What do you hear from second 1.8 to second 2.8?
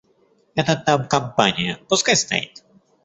пускай стоит.